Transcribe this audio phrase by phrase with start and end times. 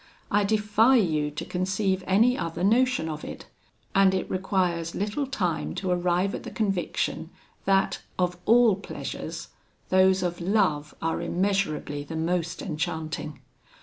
[0.31, 3.45] I defy you to conceive any other notion of it;
[3.93, 7.29] and it requires little time to arrive at the conviction,
[7.65, 9.49] that, of all pleasures,
[9.89, 13.41] those of love are immeasurably the most enchanting.